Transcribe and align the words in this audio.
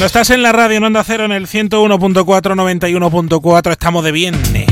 Cuando 0.00 0.06
estás 0.06 0.30
en 0.30 0.42
la 0.42 0.52
radio 0.52 0.78
en 0.78 0.84
Onda 0.84 1.04
Cero 1.04 1.26
en 1.26 1.32
el 1.32 1.46
101.4, 1.46 2.24
91.4, 2.24 3.70
estamos 3.70 4.02
de 4.02 4.12
viernes. 4.12 4.66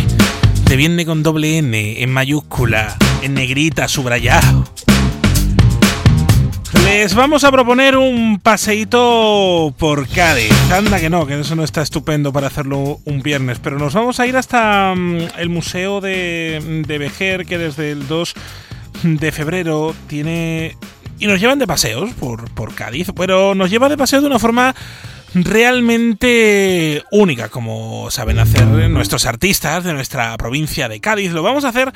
De 0.64 0.74
viernes 0.74 1.04
con 1.04 1.22
doble 1.22 1.58
N, 1.58 2.02
en 2.02 2.10
mayúscula, 2.10 2.96
en 3.20 3.34
negrita, 3.34 3.88
subrayado. 3.88 4.64
Les 6.82 7.14
vamos 7.14 7.44
a 7.44 7.52
proponer 7.52 7.98
un 7.98 8.40
paseíto 8.40 9.74
por 9.76 10.08
Cádiz. 10.08 10.50
Anda 10.72 10.98
que 10.98 11.10
no, 11.10 11.26
que 11.26 11.38
eso 11.38 11.54
no 11.54 11.62
está 11.62 11.82
estupendo 11.82 12.32
para 12.32 12.46
hacerlo 12.46 12.98
un 13.04 13.20
viernes, 13.20 13.58
pero 13.58 13.78
nos 13.78 13.92
vamos 13.92 14.20
a 14.20 14.26
ir 14.26 14.34
hasta 14.34 14.94
mm, 14.96 15.18
el 15.36 15.50
Museo 15.50 16.00
de, 16.00 16.84
de 16.86 16.96
Vejer, 16.96 17.44
que 17.44 17.58
desde 17.58 17.90
el 17.90 18.08
2 18.08 18.34
de 19.02 19.30
febrero 19.30 19.94
tiene... 20.06 20.74
Y 21.18 21.26
nos 21.26 21.38
llevan 21.38 21.58
de 21.58 21.66
paseos 21.66 22.14
por, 22.14 22.50
por 22.52 22.74
Cádiz, 22.74 23.08
pero 23.14 23.54
nos 23.54 23.68
lleva 23.68 23.90
de 23.90 23.98
paseo 23.98 24.22
de 24.22 24.28
una 24.28 24.38
forma 24.38 24.74
realmente 25.34 27.02
única, 27.10 27.48
como 27.48 28.10
saben 28.10 28.38
hacer 28.38 28.66
nuestros 28.66 29.26
artistas 29.26 29.84
de 29.84 29.92
nuestra 29.92 30.36
provincia 30.36 30.88
de 30.88 31.00
Cádiz. 31.00 31.32
Lo 31.32 31.42
vamos 31.42 31.64
a 31.64 31.68
hacer 31.68 31.92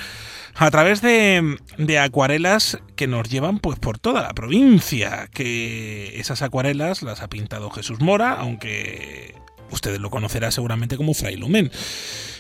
a 0.55 0.70
través 0.70 1.01
de, 1.01 1.56
de, 1.79 1.98
acuarelas 1.98 2.79
que 2.95 3.06
nos 3.06 3.29
llevan 3.30 3.59
pues 3.59 3.79
por 3.79 3.98
toda 3.98 4.23
la 4.23 4.34
provincia. 4.34 5.29
Que 5.33 6.20
esas 6.20 6.42
acuarelas 6.42 7.03
las 7.03 7.23
ha 7.23 7.29
pintado 7.29 7.70
Jesús 7.70 8.01
Mora, 8.01 8.33
aunque 8.33 9.34
ustedes 9.70 10.01
lo 10.01 10.11
conocerán 10.11 10.53
seguramente 10.53 10.97
como 10.97 11.14
Fray 11.14 11.37
Lumen. 11.37 11.70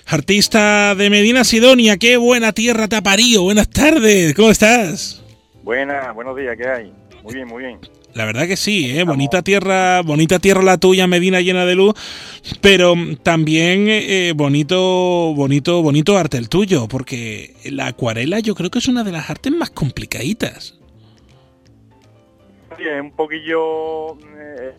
Artista 0.06 0.94
de 0.94 1.10
Medina 1.10 1.44
Sidonia, 1.44 1.96
qué 1.96 2.16
buena 2.16 2.52
tierra 2.52 2.88
te 2.88 2.96
ha 2.96 3.02
parido. 3.02 3.42
Buenas 3.42 3.70
tardes, 3.70 4.34
¿cómo 4.34 4.50
estás? 4.50 5.22
Buenas, 5.62 6.14
buenos 6.14 6.36
días, 6.36 6.56
¿qué 6.56 6.68
hay? 6.68 6.92
Muy 7.22 7.34
bien, 7.34 7.48
muy 7.48 7.62
bien. 7.62 7.78
La 8.14 8.26
verdad 8.26 8.46
que 8.46 8.56
sí, 8.56 8.98
¿eh? 8.98 9.04
bonita 9.04 9.42
tierra, 9.42 10.02
bonita 10.02 10.38
tierra 10.38 10.62
la 10.62 10.76
tuya, 10.76 11.06
Medina 11.06 11.40
llena 11.40 11.64
de 11.64 11.74
luz, 11.74 11.94
pero 12.60 12.94
también 13.22 13.86
eh, 13.88 14.34
bonito, 14.36 15.32
bonito, 15.34 15.82
bonito 15.82 16.18
arte 16.18 16.36
el 16.36 16.50
tuyo, 16.50 16.88
porque 16.88 17.54
la 17.64 17.86
acuarela 17.86 18.40
yo 18.40 18.54
creo 18.54 18.70
que 18.70 18.80
es 18.80 18.88
una 18.88 19.02
de 19.02 19.12
las 19.12 19.30
artes 19.30 19.52
más 19.52 19.70
complicaditas. 19.70 20.78
Sí, 22.76 22.84
es 22.86 23.00
un 23.00 23.12
poquillo, 23.12 24.18
eh, 24.36 24.74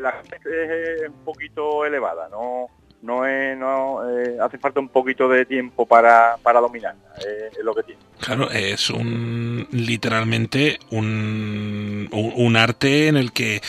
la 0.00 0.10
arte 0.10 0.36
es 0.44 1.08
un 1.08 1.24
poquito 1.24 1.84
elevada, 1.84 2.28
no, 2.28 2.68
no 3.02 3.26
es, 3.26 3.56
no 3.56 4.08
eh, 4.08 4.36
hace 4.40 4.58
falta 4.58 4.78
un 4.78 4.88
poquito 4.88 5.28
de 5.28 5.44
tiempo 5.46 5.86
para, 5.86 6.36
para 6.42 6.60
dominarla, 6.60 7.14
eh, 7.26 7.50
es 7.58 7.64
lo 7.64 7.74
que 7.74 7.82
tiene. 7.82 8.00
Claro, 8.20 8.50
es 8.50 8.90
un 8.90 9.68
literalmente 9.70 10.80
un, 10.90 12.08
un, 12.10 12.56
arte 12.56 13.06
en 13.06 13.16
el 13.16 13.32
que 13.32 13.60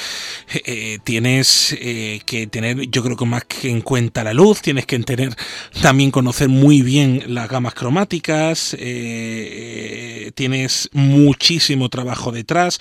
eh, 0.65 0.97
tienes 1.03 1.77
eh, 1.79 2.21
que 2.25 2.47
tener, 2.47 2.89
yo 2.89 3.03
creo 3.03 3.15
que 3.15 3.25
más 3.25 3.45
que 3.45 3.69
en 3.69 3.81
cuenta 3.81 4.23
la 4.23 4.33
luz, 4.33 4.61
tienes 4.61 4.87
que 4.87 4.97
tener 4.99 5.35
también 5.81 6.09
conocer 6.09 6.49
muy 6.49 6.81
bien 6.81 7.23
las 7.27 7.47
gamas 7.47 7.75
cromáticas, 7.75 8.75
eh, 8.79 10.31
tienes 10.33 10.89
muchísimo 10.93 11.89
trabajo 11.89 12.31
detrás. 12.31 12.79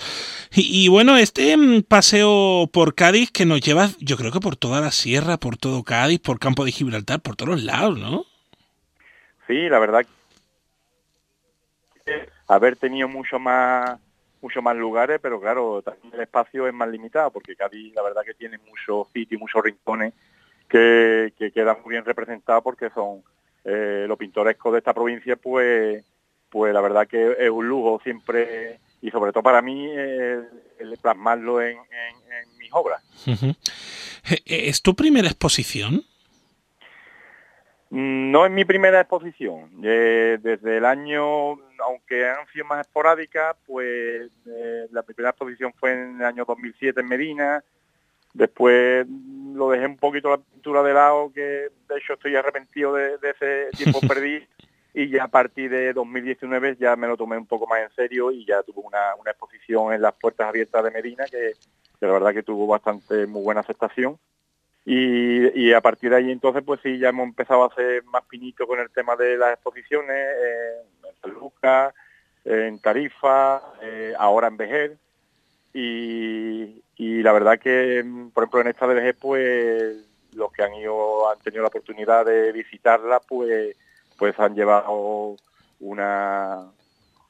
Y, 0.51 0.85
y, 0.85 0.87
bueno, 0.87 1.17
este 1.17 1.55
paseo 1.87 2.67
por 2.73 2.95
Cádiz 2.95 3.29
que 3.31 3.45
nos 3.45 3.61
lleva, 3.61 3.91
yo 3.99 4.17
creo 4.17 4.31
que 4.31 4.39
por 4.39 4.55
toda 4.55 4.81
la 4.81 4.91
sierra, 4.91 5.37
por 5.37 5.55
todo 5.55 5.83
Cádiz, 5.83 6.19
por 6.19 6.39
Campo 6.39 6.65
de 6.65 6.71
Gibraltar, 6.71 7.21
por 7.21 7.35
todos 7.35 7.61
lados, 7.61 7.99
¿no? 7.99 8.25
Sí, 9.47 9.69
la 9.69 9.79
verdad 9.79 10.05
haber 12.49 12.75
tenido 12.75 13.07
mucho 13.07 13.39
más 13.39 13.99
mucho 14.41 14.61
más 14.61 14.75
lugares, 14.75 15.19
pero 15.21 15.39
claro, 15.39 15.81
también 15.81 16.13
el 16.13 16.21
espacio 16.21 16.65
es 16.65 16.73
más 16.73 16.87
limitado, 16.89 17.29
porque 17.29 17.57
Cádiz 17.57 17.93
la 17.93 18.01
verdad 18.01 18.21
que 18.25 18.33
tiene 18.33 18.57
muchos 18.57 19.07
sitios, 19.11 19.39
muchos 19.39 19.61
rincones 19.61 20.13
que, 20.69 21.33
que 21.37 21.51
quedan 21.51 21.77
muy 21.83 21.91
bien 21.91 22.05
representados 22.05 22.63
porque 22.63 22.89
son 22.89 23.21
eh, 23.65 24.05
lo 24.07 24.15
pintoresco 24.15 24.71
de 24.71 24.77
esta 24.77 24.93
provincia, 24.93 25.35
pues 25.35 26.03
pues 26.49 26.73
la 26.73 26.81
verdad 26.81 27.07
que 27.07 27.35
es 27.37 27.49
un 27.49 27.67
lujo 27.67 27.99
siempre 28.03 28.79
y 29.01 29.11
sobre 29.11 29.31
todo 29.31 29.43
para 29.43 29.61
mí 29.61 29.87
el, 29.91 30.47
plasmarlo 31.01 31.61
en, 31.61 31.77
en, 31.77 32.57
mis 32.57 32.71
obras. 32.73 33.03
Uh 33.27 33.31
-huh. 33.31 33.55
¿Es 34.45 34.81
tu 34.81 34.95
primera 34.95 35.27
exposición? 35.27 36.03
No 37.91 38.45
es 38.45 38.51
mi 38.51 38.65
primera 38.65 39.01
exposición. 39.01 39.71
Eh, 39.83 40.37
desde 40.41 40.77
el 40.77 40.85
año, 40.85 41.51
aunque 41.83 42.29
han 42.29 42.47
sido 42.53 42.65
más 42.65 42.85
esporádicas, 42.85 43.55
pues 43.65 44.29
eh, 44.45 44.87
la 44.91 45.01
primera 45.01 45.31
exposición 45.31 45.73
fue 45.73 45.93
en 45.93 46.17
el 46.17 46.25
año 46.25 46.45
2007 46.45 47.01
en 47.01 47.07
Medina. 47.07 47.63
Después 48.33 49.07
lo 49.55 49.71
dejé 49.71 49.87
un 49.87 49.97
poquito 49.97 50.29
la 50.29 50.37
pintura 50.37 50.83
de 50.83 50.93
lado, 50.93 51.31
que 51.33 51.41
de 51.41 51.97
hecho 51.97 52.13
estoy 52.13 52.35
arrepentido 52.35 52.93
de, 52.93 53.17
de 53.17 53.29
ese 53.31 53.69
tiempo 53.75 53.99
perdido. 54.07 54.45
Y 54.93 55.09
ya 55.09 55.23
a 55.23 55.27
partir 55.27 55.71
de 55.71 55.93
2019 55.93 56.77
ya 56.79 56.95
me 56.95 57.07
lo 57.07 57.17
tomé 57.17 57.37
un 57.37 57.47
poco 57.47 57.65
más 57.65 57.81
en 57.81 57.91
serio 57.91 58.31
y 58.31 58.45
ya 58.45 58.61
tuve 58.63 58.81
una, 58.83 59.15
una 59.15 59.31
exposición 59.31 59.93
en 59.93 60.01
las 60.01 60.13
puertas 60.13 60.47
abiertas 60.47 60.83
de 60.83 60.91
Medina 60.91 61.25
que, 61.25 61.53
que 61.99 62.05
la 62.05 62.13
verdad 62.13 62.33
que 62.33 62.43
tuvo 62.43 62.67
bastante 62.67 63.25
muy 63.25 63.41
buena 63.41 63.61
aceptación. 63.61 64.19
Y, 64.91 65.71
a 65.71 65.81
partir 65.81 66.09
de 66.09 66.15
ahí 66.15 66.31
entonces 66.31 66.63
pues 66.65 66.79
sí 66.81 66.97
ya 66.97 67.09
hemos 67.09 67.27
empezado 67.27 67.63
a 67.63 67.67
hacer 67.67 68.03
más 68.05 68.23
pinito 68.23 68.65
con 68.65 68.79
el 68.79 68.89
tema 68.89 69.15
de 69.15 69.37
las 69.37 69.53
exposiciones 69.53 70.09
eh, 70.09 70.81
en 71.07 71.21
San 71.21 71.31
Lucas, 71.31 71.93
en 72.43 72.79
Tarifa, 72.79 73.61
eh, 73.83 74.15
ahora 74.17 74.47
en 74.47 74.57
Vejer. 74.57 74.97
Y, 75.75 76.81
la 77.21 77.31
verdad 77.33 77.59
que 77.59 78.03
por 78.33 78.43
ejemplo 78.43 78.61
en 78.61 78.67
esta 78.67 78.87
de 78.87 78.95
Vejer 78.95 79.15
pues 79.21 79.97
los 80.33 80.51
que 80.51 80.63
han 80.63 80.73
ido 80.73 81.29
han 81.29 81.39
tenido 81.39 81.61
la 81.61 81.67
oportunidad 81.67 82.25
de 82.25 82.51
visitarla 82.51 83.19
pues 83.19 83.75
pues 84.17 84.39
han 84.39 84.55
llevado 84.55 85.35
una 85.79 86.65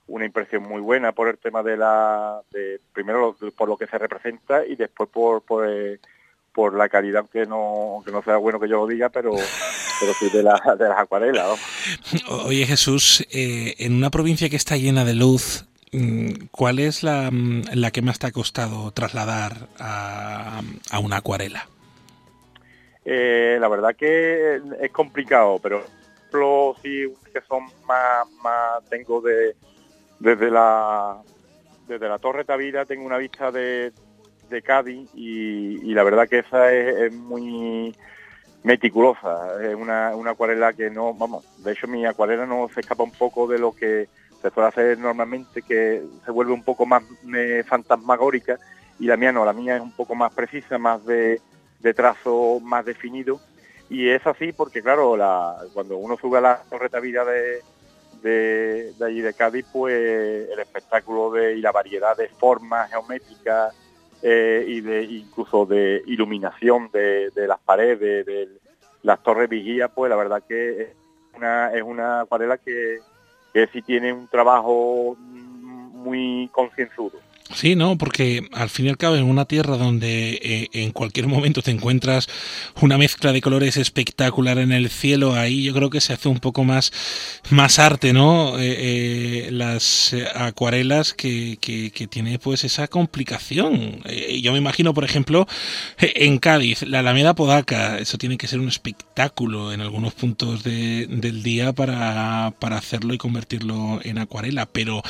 una 0.08 0.26
impresión 0.26 0.64
muy 0.64 0.82
buena 0.82 1.12
por 1.12 1.28
el 1.28 1.38
tema 1.38 1.62
de 1.62 1.76
la 1.76 2.42
de, 2.52 2.80
primero 2.94 3.36
por 3.58 3.68
lo 3.68 3.78
que 3.78 3.88
se 3.88 3.98
representa 3.98 4.66
y 4.66 4.76
después 4.76 5.10
por, 5.10 5.42
por 5.42 5.68
por 6.54 6.76
la 6.76 6.90
calidad, 6.90 7.22
aunque 7.22 7.46
no, 7.46 7.96
aunque 7.96 8.12
no 8.12 8.22
sea 8.24 8.38
bueno 8.38 8.60
que 8.60 8.68
yo 8.68 8.78
lo 8.78 8.88
diga, 8.88 9.10
pero, 9.10 9.32
pero 9.32 10.14
sí 10.14 10.30
de, 10.30 10.44
la, 10.44 10.60
de 10.78 10.90
las 10.90 11.00
acuarelas. 11.00 11.60
¿no? 12.28 12.38
Oye 12.46 12.66
Jesús, 12.66 13.26
eh, 13.32 13.76
en 13.80 13.96
una 13.96 14.10
provincia 14.10 14.50
que 14.50 14.56
está 14.56 14.78
llena 14.78 15.06
de 15.06 15.16
luz, 15.16 15.66
mm, 15.92 16.48
¿cuál 16.52 16.80
es 16.80 17.04
la, 17.04 17.30
mm, 17.32 17.64
la 17.74 17.92
que 17.92 18.02
más 18.02 18.20
te 18.20 18.28
ha 18.28 18.32
costado 18.32 18.92
trasladar 18.92 19.68
a, 19.80 20.62
a 20.92 21.00
una 21.00 21.18
acuarela? 21.18 21.68
Eh, 23.06 23.58
la 23.60 23.68
verdad 23.68 23.96
que 23.96 24.62
es 24.82 24.92
complicado, 24.92 25.60
pero 25.62 25.84
por 26.32 26.76
sí 26.82 27.12
que 27.34 27.42
son 27.48 27.64
más, 27.86 28.30
más 28.44 28.84
tengo 28.90 29.22
de 29.22 29.56
desde 30.20 30.52
la 30.52 31.18
desde 31.88 32.08
la 32.08 32.20
Torre 32.20 32.46
Tavira 32.46 32.86
tengo 32.86 33.06
una 33.06 33.18
vista 33.18 33.52
de 33.52 33.92
de 34.50 34.62
Cádiz 34.62 35.10
y, 35.14 35.94
la 35.94 36.04
verdad 36.04 36.28
que 36.28 36.40
esa 36.40 36.72
es, 36.72 37.14
muy 37.14 37.96
meticulosa, 38.64 39.62
es 39.64 39.76
una, 39.76 40.16
una 40.16 40.32
acuarela 40.32 40.74
que 40.74 40.90
no, 40.90 41.14
vamos, 41.14 41.46
de 41.64 41.72
hecho 41.72 41.88
mi 41.88 42.06
acuarela 42.06 42.46
no 42.46 42.70
se 42.74 42.82
escapa 42.82 43.04
un 43.04 43.12
poco 43.12 43.48
de 43.48 43.58
lo 43.58 43.72
que 43.72 44.10
se 44.42 44.50
suele 44.50 44.70
hacer 44.70 44.98
normalmente, 44.98 45.62
que 45.62 46.04
se 46.26 46.32
vuelve 46.32 46.54
un 46.54 46.64
poco 46.64 46.86
más 46.86 47.04
eh, 47.36 47.64
fantasmagórica 47.66 48.58
y 49.00 49.06
la 49.06 49.18
mía 49.18 49.32
no, 49.32 49.46
la 49.46 49.54
mía 49.54 49.78
es 49.78 49.82
un 49.82 49.92
poco 49.92 50.16
más 50.16 50.34
precisa, 50.34 50.78
más 50.78 51.06
de, 51.06 51.42
trazo 51.96 52.60
más 52.62 52.86
definido. 52.86 53.40
Y 53.90 54.10
es 54.10 54.26
así 54.28 54.52
porque 54.52 54.82
claro, 54.82 55.18
la, 55.18 55.58
cuando 55.74 55.98
uno 55.98 56.18
sube 56.18 56.38
a 56.38 56.42
la 56.42 56.64
torreta 56.70 57.00
de, 57.02 57.62
de, 58.22 58.94
de 58.94 59.06
allí 59.06 59.22
de 59.22 59.34
Cádiz, 59.34 59.66
pues 59.72 60.50
el 60.50 60.60
espectáculo 60.60 61.32
de, 61.32 61.56
y 61.56 61.62
la 61.62 61.72
variedad 61.72 62.16
de 62.16 62.28
formas 62.28 62.90
geométricas 62.90 63.74
eh, 64.22 64.66
y 64.68 64.82
de 64.82 65.04
incluso 65.04 65.66
de 65.66 66.04
iluminación 66.06 66.90
de, 66.92 67.30
de 67.30 67.48
las 67.48 67.60
paredes, 67.60 68.26
de, 68.26 68.50
las 69.02 69.24
torres 69.24 69.50
vigía, 69.50 69.88
pues 69.88 70.10
la 70.10 70.18
verdad 70.18 70.44
que 70.46 70.82
es 70.82 70.90
una, 71.36 71.74
es 71.74 71.82
una 71.82 72.22
acuarela 72.22 72.58
que, 72.58 73.00
que 73.54 73.68
sí 73.68 73.82
tiene 73.82 74.12
un 74.12 74.28
trabajo 74.28 75.16
muy 75.18 76.50
concienzudo. 76.52 77.18
Sí, 77.54 77.76
no, 77.76 77.98
porque 77.98 78.48
al 78.54 78.70
fin 78.70 78.86
y 78.86 78.90
al 78.90 78.98
cabo 78.98 79.16
en 79.16 79.24
una 79.24 79.46
tierra 79.46 79.76
donde 79.76 80.40
eh, 80.42 80.70
en 80.72 80.92
cualquier 80.92 81.26
momento 81.28 81.64
te 81.64 81.72
encuentras 81.72 82.28
una 82.80 82.98
mezcla 82.98 83.34
de 83.34 83.42
colores 83.42 83.76
espectacular 83.76 84.60
en 84.60 84.72
el 84.72 84.90
cielo, 84.90 85.34
ahí 85.34 85.64
yo 85.64 85.74
creo 85.74 85.90
que 85.90 86.00
se 86.00 86.14
hace 86.14 86.30
un 86.30 86.40
poco 86.40 86.64
más, 86.64 86.92
más 87.50 87.80
arte, 87.80 88.14
¿no? 88.14 88.60
Eh, 88.60 89.48
eh, 89.48 89.50
las 89.52 90.16
acuarelas 90.36 91.14
que, 91.14 91.58
que, 91.60 91.90
que, 91.92 92.08
tiene 92.08 92.38
pues 92.38 92.64
esa 92.64 92.88
complicación. 92.88 94.02
Eh, 94.06 94.42
yo 94.42 94.52
me 94.52 94.60
imagino, 94.60 94.94
por 94.94 95.04
ejemplo, 95.04 95.48
en 95.98 96.38
Cádiz, 96.38 96.84
la 96.84 97.00
Alameda 97.00 97.34
Podaca, 97.34 97.98
eso 97.98 98.20
tiene 98.20 98.38
que 98.38 98.48
ser 98.48 98.60
un 98.60 98.68
espectáculo 98.68 99.74
en 99.74 99.82
algunos 99.82 100.14
puntos 100.14 100.64
de, 100.64 101.08
del 101.08 101.42
día 101.42 101.74
para, 101.74 102.54
para 102.60 102.78
hacerlo 102.78 103.14
y 103.16 103.18
convertirlo 103.18 104.00
en 104.04 104.20
acuarela. 104.20 104.68
Pero 104.68 105.02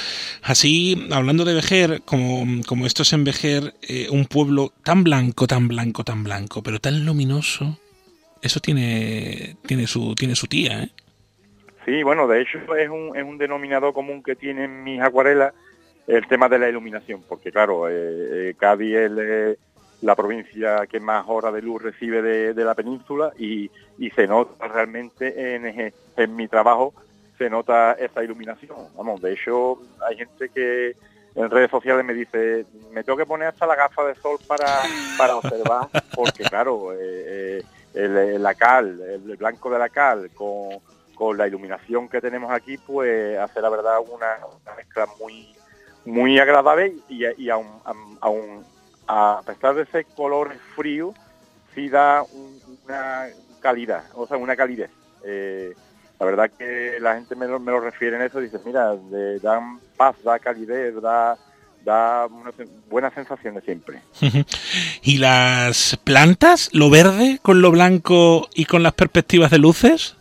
así, 0.42 1.07
hablando 1.12 1.44
de 1.44 1.53
Vejer, 1.53 2.01
como 2.06 2.28
como, 2.67 2.85
esto 2.85 3.03
es 3.03 3.13
envejer 3.13 3.73
eh, 3.81 4.07
un 4.11 4.25
pueblo 4.25 4.71
tan 4.83 5.03
blanco, 5.03 5.47
tan 5.47 5.67
blanco, 5.67 6.03
tan 6.03 6.23
blanco, 6.23 6.61
pero 6.63 6.79
tan 6.79 7.05
luminoso, 7.05 7.79
eso 8.41 8.59
tiene, 8.59 9.57
tiene, 9.65 9.87
su, 9.87 10.15
tiene 10.15 10.35
su 10.35 10.47
tía, 10.47 10.83
¿eh? 10.83 10.89
Sí, 11.85 12.03
bueno, 12.03 12.27
de 12.27 12.41
hecho 12.41 12.59
es 12.75 12.89
un, 12.89 13.15
es 13.15 13.23
un 13.23 13.37
denominador 13.37 13.93
común 13.93 14.21
que 14.21 14.35
tienen 14.35 14.83
mis 14.83 15.01
acuarelas 15.01 15.53
el 16.07 16.27
tema 16.27 16.49
de 16.49 16.59
la 16.59 16.69
iluminación, 16.69 17.23
porque 17.27 17.51
claro, 17.51 17.89
eh, 17.89 17.93
eh 18.49 18.53
Cádiz 18.57 18.95
es 18.95 19.57
la 20.01 20.15
provincia 20.15 20.87
que 20.87 20.99
más 20.99 21.25
horas 21.27 21.53
de 21.53 21.61
luz 21.61 21.81
recibe 21.81 22.21
de, 22.21 22.63
la 22.63 22.75
península 22.75 23.31
y, 23.37 23.69
se 24.15 24.27
nota 24.27 24.67
realmente 24.67 25.55
en, 25.55 25.93
en 26.17 26.35
mi 26.35 26.47
trabajo, 26.47 26.93
se 27.37 27.49
nota 27.49 27.93
esa 27.93 28.23
iluminación. 28.23 28.77
Vamos, 28.95 29.21
de 29.21 29.33
hecho 29.33 29.79
hay 30.07 30.17
gente 30.17 30.49
que 30.49 30.95
en 31.35 31.49
redes 31.49 31.71
sociales 31.71 32.05
me 32.05 32.13
dice, 32.13 32.65
me 32.91 33.03
tengo 33.03 33.17
que 33.17 33.25
poner 33.25 33.47
hasta 33.49 33.67
la 33.67 33.75
gafa 33.75 34.03
de 34.05 34.15
sol 34.15 34.37
para, 34.47 34.81
para 35.17 35.35
observar, 35.35 35.87
porque 36.15 36.43
claro, 36.43 36.91
eh, 36.93 37.63
la 37.93 38.53
cal, 38.55 38.99
el 39.01 39.37
blanco 39.37 39.69
de 39.69 39.79
la 39.79 39.89
cal 39.89 40.29
con, 40.31 40.79
con 41.15 41.37
la 41.37 41.47
iluminación 41.47 42.07
que 42.07 42.21
tenemos 42.21 42.51
aquí, 42.51 42.77
pues 42.77 43.37
hace 43.37 43.61
la 43.61 43.69
verdad 43.69 43.99
una 44.07 44.37
mezcla 44.75 45.07
muy 45.19 45.55
muy 46.05 46.39
agradable 46.39 46.95
y, 47.07 47.25
y 47.41 47.49
aún, 47.49 48.65
a 49.07 49.41
pesar 49.45 49.75
de 49.75 49.83
ese 49.83 50.05
color 50.05 50.53
frío, 50.75 51.13
sí 51.73 51.89
da 51.89 52.23
una 52.85 53.27
calidad, 53.59 54.03
o 54.15 54.27
sea, 54.27 54.37
una 54.37 54.55
calidez. 54.55 54.91
Eh, 55.23 55.73
la 56.19 56.25
verdad 56.25 56.51
que 56.57 56.98
la 57.00 57.16
gente 57.16 57.36
me 57.36 57.48
lo, 57.48 57.60
me 57.60 57.71
lo 57.71 57.80
refiere 57.80 58.18
en 58.18 58.24
eso, 58.24 58.39
dice, 58.39 58.60
mira, 58.66 58.94
de, 58.95 59.39
dan 59.39 59.80
paz, 59.95 60.21
da 60.21 60.38
calidez, 60.38 60.94
da, 61.01 61.38
da 61.86 62.27
una, 62.27 62.51
buenas 62.89 63.13
sensaciones 63.13 63.63
siempre. 63.63 64.01
¿Y 65.01 65.18
las 65.19 65.98
plantas, 66.04 66.69
lo 66.74 66.89
verde 66.89 67.39
con 67.42 67.62
lo 67.62 67.71
blanco 67.71 68.50
y 68.54 68.66
con 68.66 68.83
las 68.83 68.94
perspectivas 68.94 69.50
de 69.50 69.60
luces? 69.60 70.18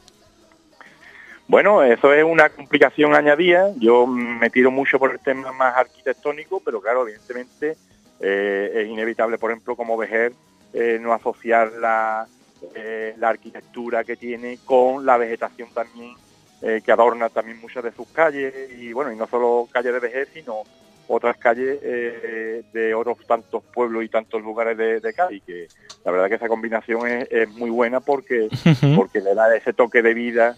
Bueno, 1.49 1.83
eso 1.83 2.13
es 2.13 2.23
una 2.23 2.51
complicación 2.51 3.15
añadida. 3.15 3.71
Yo 3.79 4.07
me 4.07 4.51
tiro 4.51 4.71
mucho 4.71 4.99
por 4.99 5.13
el 5.13 5.19
tema 5.19 5.51
más 5.51 5.77
arquitectónico, 5.77 6.61
pero 6.65 6.81
claro, 6.81 7.09
evidentemente 7.09 7.77
eh, 8.21 8.71
es 8.75 8.89
inevitable, 8.89 9.39
por 9.39 9.51
ejemplo, 9.51 9.75
como 9.75 9.97
Vejer, 9.97 10.33
eh, 10.75 10.99
no 11.01 11.13
asociar 11.13 11.73
la, 11.81 12.29
eh, 12.75 13.15
la 13.19 13.31
arquitectura 13.31 14.05
que 14.05 14.17
tiene 14.17 14.59
con 14.65 15.05
la 15.05 15.17
vegetación 15.17 15.69
también 15.73 16.15
que 16.61 16.91
adorna 16.91 17.29
también 17.29 17.61
muchas 17.61 17.85
de 17.85 17.93
sus 17.93 18.09
calles 18.09 18.53
y 18.77 18.93
bueno, 18.93 19.13
y 19.13 19.17
no 19.17 19.29
solo 19.29 19.69
calles 19.71 19.93
de 19.93 20.01
Vejer, 20.01 20.29
sino 20.35 20.65
otras 21.07 21.37
calles 21.37 21.81
de 21.81 22.95
otros 22.97 23.25
tantos 23.29 23.63
pueblos 23.63 24.03
y 24.03 24.09
tantos 24.09 24.43
lugares 24.43 24.77
de, 24.77 24.99
de 24.99 25.15
Cádiz, 25.15 25.41
que 25.45 25.69
la 26.05 26.11
verdad 26.11 26.29
que 26.29 26.35
esa 26.35 26.49
combinación 26.49 27.07
es, 27.07 27.29
es 27.31 27.49
muy 27.51 27.71
buena 27.71 28.01
porque, 28.01 28.49
porque 28.97 29.21
le 29.21 29.37
da 29.37 29.55
ese 29.55 29.73
toque 29.73 30.03
de 30.03 30.15
vida 30.15 30.57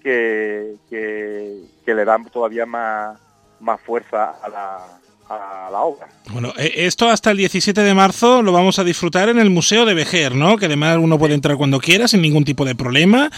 que, 0.00 0.76
que, 0.88 1.94
le 1.94 2.04
dan 2.04 2.24
todavía 2.26 2.66
más, 2.66 3.18
más 3.60 3.80
fuerza 3.80 4.30
a 4.30 4.48
la, 4.48 5.00
a 5.30 5.68
la 5.70 5.80
obra. 5.82 6.08
Bueno, 6.32 6.52
eh, 6.58 6.72
esto 6.76 7.08
hasta 7.08 7.30
el 7.30 7.36
17 7.36 7.80
de 7.80 7.94
marzo 7.94 8.42
lo 8.42 8.52
vamos 8.52 8.78
a 8.78 8.84
disfrutar 8.84 9.28
en 9.28 9.38
el 9.38 9.50
Museo 9.50 9.84
de 9.84 9.94
Vejer, 9.94 10.34
¿no? 10.34 10.56
Que 10.56 10.66
además 10.66 10.98
uno 11.00 11.18
puede 11.18 11.34
entrar 11.34 11.56
cuando 11.56 11.78
quiera 11.78 12.08
sin 12.08 12.20
ningún 12.20 12.44
tipo 12.44 12.64
de 12.64 12.74
problema, 12.74 13.30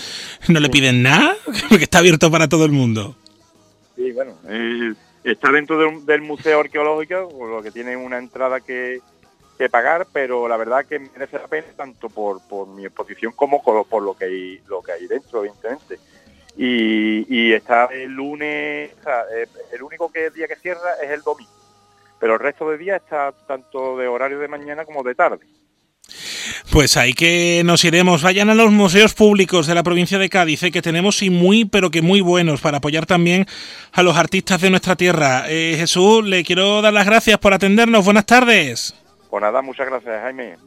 no 0.48 0.60
le 0.60 0.70
piden 0.70 1.02
nada, 1.02 1.36
porque 1.68 1.84
está 1.84 1.98
abierto 1.98 2.30
para 2.30 2.48
todo 2.48 2.64
el 2.64 2.72
mundo. 2.72 3.14
Sí, 3.94 4.10
bueno, 4.12 4.32
eh, 4.48 4.94
está 5.24 5.52
dentro 5.52 6.00
del, 6.00 6.22
Museo 6.22 6.60
Arqueológico, 6.60 7.28
lo 7.46 7.62
que 7.62 7.70
tiene 7.70 7.96
una 7.96 8.18
entrada 8.18 8.60
que, 8.60 9.00
que, 9.58 9.68
pagar, 9.68 10.06
pero 10.12 10.48
la 10.48 10.56
verdad 10.56 10.86
que 10.86 10.98
merece 10.98 11.38
la 11.38 11.46
pena 11.46 11.66
tanto 11.76 12.08
por, 12.08 12.40
por 12.48 12.68
mi 12.68 12.86
exposición 12.86 13.32
como 13.36 13.62
por, 13.62 14.02
lo 14.02 14.14
que 14.14 14.24
hay, 14.24 14.60
lo 14.66 14.80
que 14.82 14.92
hay 14.92 15.06
dentro, 15.06 15.40
evidentemente 15.40 15.98
y, 16.56 17.52
está 17.52 17.86
el 17.86 18.10
lunes, 18.10 18.90
eh, 19.34 19.46
el 19.72 19.82
único 19.82 20.10
que 20.10 20.30
día 20.30 20.46
que 20.46 20.56
cierra 20.56 20.94
es 21.02 21.10
el 21.10 21.22
domingo, 21.22 21.50
pero 22.22 22.34
el 22.34 22.38
resto 22.38 22.70
de 22.70 22.78
días 22.78 23.02
está 23.02 23.32
tanto 23.32 23.96
de 23.96 24.06
horario 24.06 24.38
de 24.38 24.46
mañana 24.46 24.84
como 24.84 25.02
de 25.02 25.12
tarde. 25.12 25.40
Pues 26.70 26.96
ahí 26.96 27.14
que 27.14 27.62
nos 27.64 27.84
iremos. 27.84 28.22
Vayan 28.22 28.48
a 28.48 28.54
los 28.54 28.70
museos 28.70 29.12
públicos 29.12 29.66
de 29.66 29.74
la 29.74 29.82
provincia 29.82 30.18
de 30.18 30.28
Cádiz, 30.28 30.62
eh, 30.62 30.70
que 30.70 30.82
tenemos 30.82 31.20
y 31.22 31.30
muy, 31.30 31.64
pero 31.64 31.90
que 31.90 32.00
muy 32.00 32.20
buenos, 32.20 32.60
para 32.60 32.76
apoyar 32.76 33.06
también 33.06 33.46
a 33.90 34.04
los 34.04 34.16
artistas 34.16 34.60
de 34.60 34.70
nuestra 34.70 34.94
tierra. 34.94 35.46
Eh, 35.48 35.74
Jesús, 35.76 36.24
le 36.24 36.44
quiero 36.44 36.80
dar 36.80 36.92
las 36.92 37.06
gracias 37.06 37.38
por 37.38 37.54
atendernos. 37.54 38.04
Buenas 38.04 38.26
tardes. 38.26 38.94
Pues 39.28 39.42
nada, 39.42 39.60
muchas 39.60 39.88
gracias, 39.88 40.22
Jaime. 40.22 40.58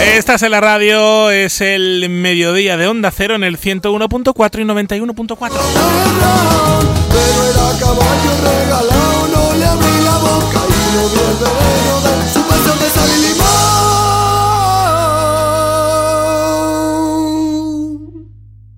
Estás 0.00 0.42
en 0.42 0.52
la 0.52 0.62
radio, 0.62 1.30
es 1.30 1.60
el 1.60 2.08
mediodía 2.08 2.78
de 2.78 2.86
Onda 2.86 3.10
Cero 3.10 3.34
en 3.34 3.44
el 3.44 3.58
101.4 3.58 4.60
y 4.60 4.64
91.4. 4.64 5.38
Pero 7.10 7.44
era 7.44 7.78
caballo 7.78 8.30
regalado, 8.42 9.28
no 9.28 9.50